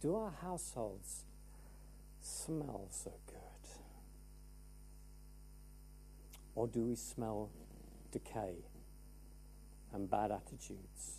[0.00, 1.24] Do our households
[2.20, 3.36] smell so good?
[6.56, 7.50] Or do we smell
[8.10, 8.54] decay
[9.92, 11.18] and bad attitudes?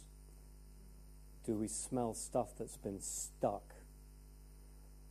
[1.46, 3.76] Do we smell stuff that's been stuck,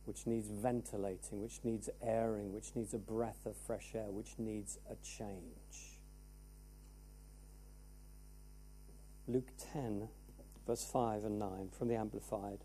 [0.05, 4.77] which needs ventilating, which needs airing, which needs a breath of fresh air, which needs
[4.91, 5.97] a change?
[9.29, 10.09] Luke 10,
[10.67, 12.59] verse 5 and 9 from the Amplified.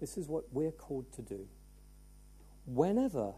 [0.00, 1.46] This is what we're called to do.
[2.66, 3.34] Whenever,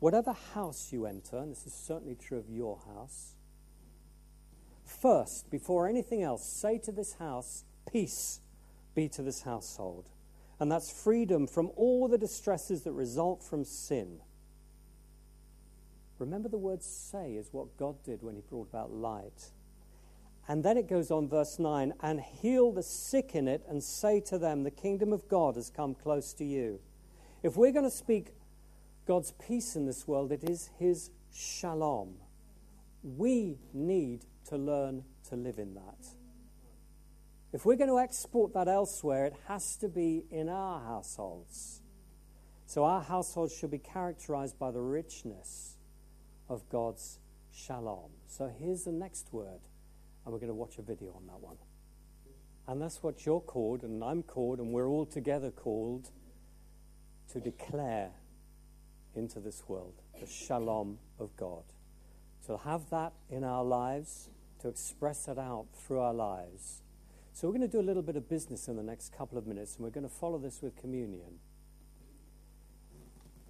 [0.00, 3.36] whatever house you enter, and this is certainly true of your house,
[4.84, 8.40] first, before anything else, say to this house, Peace
[8.94, 10.08] be to this household.
[10.58, 14.20] And that's freedom from all the distresses that result from sin.
[16.18, 19.52] Remember, the word say is what God did when He brought about light.
[20.46, 24.20] And then it goes on, verse 9, and heal the sick in it and say
[24.22, 26.80] to them, The kingdom of God has come close to you.
[27.42, 28.34] If we're going to speak
[29.10, 32.14] God's peace in this world, it is His shalom.
[33.02, 36.06] We need to learn to live in that.
[37.52, 41.82] If we're going to export that elsewhere, it has to be in our households.
[42.66, 45.76] So our households should be characterized by the richness
[46.48, 47.18] of God's
[47.52, 48.12] shalom.
[48.28, 49.58] So here's the next word
[50.24, 51.56] and we're going to watch a video on that one.
[52.68, 56.10] And that's what you're called, and I'm called, and we're all together called
[57.32, 58.12] to declare
[59.14, 61.64] into this world the shalom of God.
[62.46, 64.28] To have that in our lives,
[64.60, 66.82] to express it out through our lives.
[67.32, 69.46] So we're going to do a little bit of business in the next couple of
[69.46, 71.38] minutes, and we're going to follow this with communion.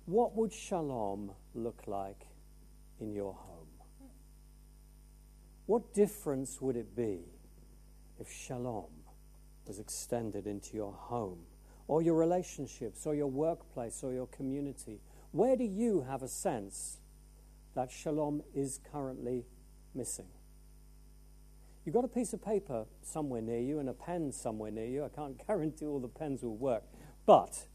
[0.07, 2.27] What would shalom look like
[3.01, 3.67] in your home?
[5.67, 7.21] What difference would it be
[8.19, 8.91] if shalom
[9.67, 11.39] was extended into your home
[11.87, 15.01] or your relationships or your workplace or your community?
[15.33, 16.99] Where do you have a sense
[17.75, 19.47] that shalom is currently
[19.95, 20.27] missing?
[21.85, 25.05] You've got a piece of paper somewhere near you and a pen somewhere near you.
[25.05, 26.83] I can't guarantee all the pens will work.
[27.27, 27.67] But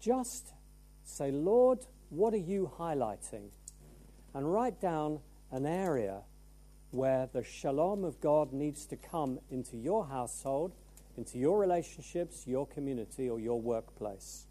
[0.00, 0.52] just
[1.04, 3.48] say, Lord, what are you highlighting?
[4.34, 6.22] And write down an area
[6.90, 10.74] where the shalom of God needs to come into your household,
[11.16, 14.46] into your relationships, your community, or your workplace.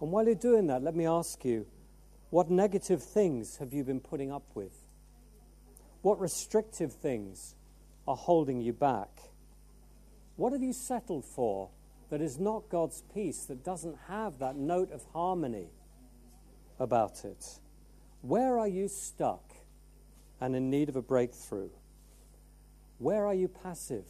[0.00, 1.66] And while you're doing that, let me ask you
[2.30, 4.84] what negative things have you been putting up with?
[6.02, 7.54] What restrictive things
[8.06, 9.08] are holding you back?
[10.36, 11.70] What have you settled for
[12.10, 15.70] that is not God's peace, that doesn't have that note of harmony
[16.78, 17.58] about it?
[18.22, 19.52] Where are you stuck
[20.40, 21.70] and in need of a breakthrough?
[22.98, 24.06] Where are you passive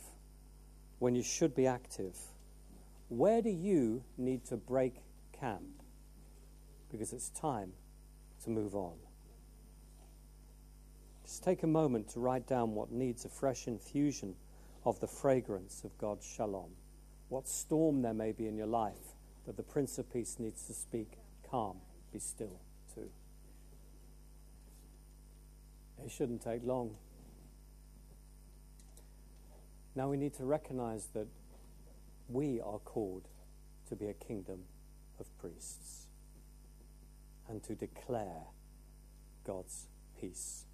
[0.99, 2.17] when you should be active?
[3.09, 4.95] Where do you need to break
[5.41, 5.83] camp?
[6.91, 7.73] Because it's time
[8.45, 8.95] to move on.
[11.25, 14.35] Just take a moment to write down what needs a fresh infusion
[14.85, 16.71] of the fragrance of God's shalom.
[17.29, 19.15] What storm there may be in your life
[19.47, 21.19] that the Prince of Peace needs to speak
[21.49, 21.79] calm,
[22.13, 22.61] be still.
[22.95, 23.11] Too.
[26.05, 26.95] It shouldn't take long.
[29.95, 31.27] Now we need to recognize that
[32.29, 33.29] we are called
[33.89, 34.61] to be a kingdom
[35.21, 36.07] of priests
[37.49, 38.49] and to declare
[39.45, 39.89] God's
[40.21, 40.65] peace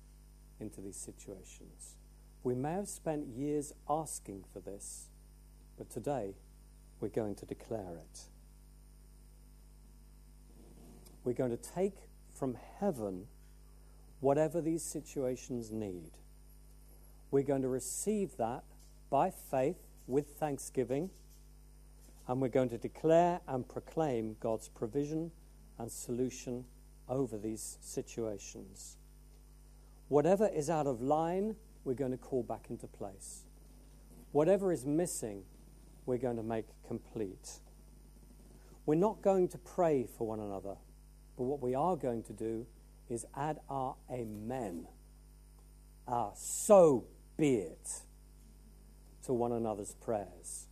[0.60, 1.96] into these situations.
[2.42, 5.08] We may have spent years asking for this,
[5.76, 6.34] but today
[7.00, 8.20] we're going to declare it.
[11.24, 11.94] We're going to take
[12.32, 13.26] from heaven
[14.20, 16.12] whatever these situations need.
[17.30, 18.64] We're going to receive that
[19.10, 21.10] by faith with thanksgiving,
[22.32, 25.30] and we're going to declare and proclaim God's provision
[25.78, 26.64] and solution
[27.06, 28.96] over these situations.
[30.08, 31.54] Whatever is out of line,
[31.84, 33.42] we're going to call back into place.
[34.30, 35.42] Whatever is missing,
[36.06, 37.60] we're going to make complete.
[38.86, 40.76] We're not going to pray for one another,
[41.36, 42.64] but what we are going to do
[43.10, 44.86] is add our amen,
[46.08, 47.04] our so
[47.36, 48.00] be it,
[49.26, 50.68] to one another's prayers.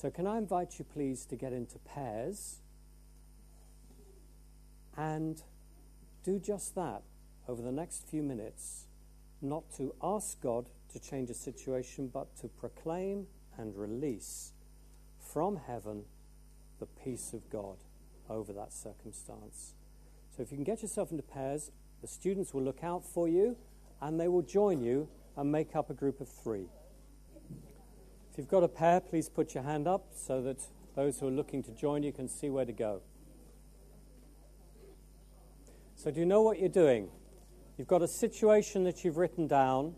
[0.00, 2.58] So, can I invite you, please, to get into pairs
[4.96, 5.42] and
[6.22, 7.02] do just that
[7.48, 8.86] over the next few minutes,
[9.42, 13.26] not to ask God to change a situation, but to proclaim
[13.56, 14.52] and release
[15.18, 16.04] from heaven
[16.78, 17.78] the peace of God
[18.30, 19.74] over that circumstance.
[20.30, 21.72] So if you can get yourself into pairs,
[22.02, 23.56] the students will look out for you
[24.00, 26.68] and they will join you and make up a group of three.
[28.38, 30.64] If you've got a pair, please put your hand up so that
[30.94, 33.02] Those who are looking to join you can see where to go.
[35.96, 37.08] So, do you know what you're doing?
[37.76, 39.96] You've got a situation that you've written down.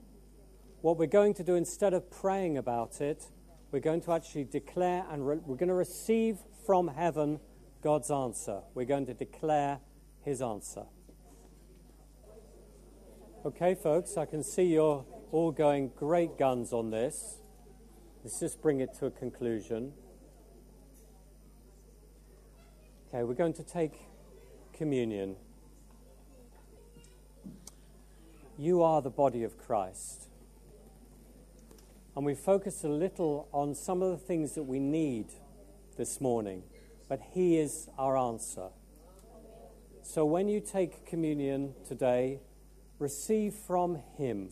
[0.80, 3.30] What we're going to do instead of praying about it,
[3.72, 7.40] we're going to actually declare and re- we're going to receive from heaven
[7.82, 8.62] God's answer.
[8.72, 9.80] We're going to declare
[10.22, 10.84] his answer.
[13.44, 17.40] Okay, folks, I can see you're all going great guns on this.
[18.22, 19.94] Let's just bring it to a conclusion.
[23.08, 23.94] Okay, we're going to take
[24.74, 25.36] communion.
[28.58, 30.28] You are the body of Christ.
[32.14, 35.28] And we focused a little on some of the things that we need
[35.96, 36.62] this morning,
[37.08, 38.68] but He is our answer.
[40.02, 42.40] So when you take communion today,
[42.98, 44.50] receive from Him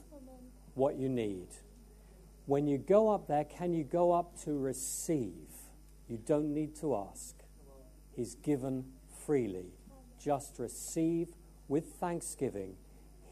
[0.72, 1.48] what you need.
[2.48, 5.50] When you go up there, can you go up to receive?
[6.08, 7.34] You don't need to ask.
[8.16, 8.86] He's given
[9.26, 9.74] freely.
[10.18, 11.28] Just receive
[11.68, 12.76] with thanksgiving.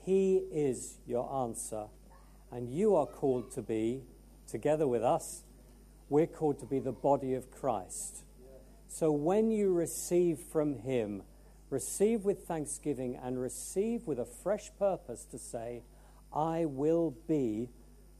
[0.05, 1.87] He is your answer.
[2.53, 4.03] And you are called to be,
[4.47, 5.45] together with us,
[6.11, 8.23] we're called to be the body of Christ.
[8.87, 11.23] So when you receive from Him,
[11.71, 15.85] receive with thanksgiving and receive with a fresh purpose to say,
[16.35, 17.71] I will be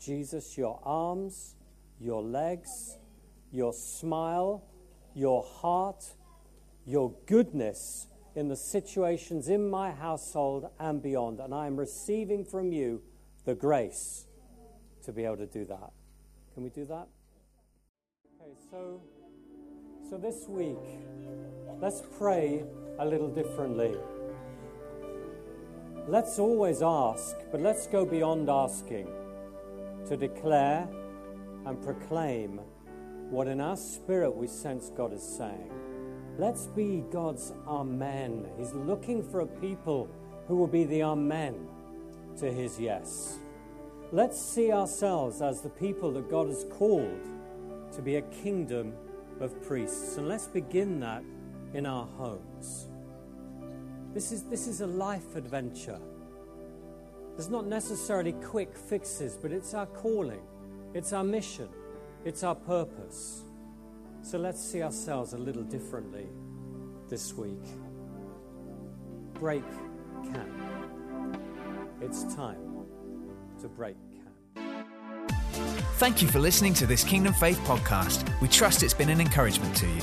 [0.01, 1.55] Jesus, your arms,
[2.01, 2.99] your legs,
[3.53, 4.65] your smile,
[5.15, 6.05] your heart,
[6.85, 11.41] your goodness in the situations in my household and beyond.
[11.41, 13.03] And I am receiving from you
[13.45, 14.27] the grace
[15.05, 15.91] to be able to do that.
[16.55, 17.09] Can we do that?
[18.41, 19.01] Okay, so,
[20.11, 20.77] so this week,
[21.81, 22.65] let's pray
[22.99, 23.95] a little differently.
[26.07, 29.09] Let's always ask, but let's go beyond asking
[30.07, 30.89] to declare
[31.67, 32.61] and proclaim
[33.31, 35.71] what in our spirit we sense God is saying.
[36.39, 38.47] Let's be God's Amen.
[38.59, 40.09] He's looking for a people
[40.47, 41.67] who will be the Amen
[42.39, 43.39] to his yes.
[44.13, 47.27] Let's see ourselves as the people that God has called
[47.93, 48.93] to be a kingdom
[49.41, 50.17] of priests.
[50.17, 51.25] And let's begin that
[51.75, 52.89] in our homes.
[54.15, 56.01] This is, this is a life adventure.
[57.37, 60.41] There's not necessarily quick fixes, but it's our calling,
[60.95, 61.69] it's our mission,
[62.25, 63.45] it's our purpose.
[64.23, 66.29] So let's see ourselves a little differently
[67.11, 67.63] this week.
[69.35, 69.63] Break
[70.33, 71.39] camp.
[72.01, 72.87] It's time
[73.61, 74.89] to break camp.
[75.99, 78.29] Thank you for listening to this Kingdom Faith podcast.
[78.41, 80.03] We trust it's been an encouragement to you.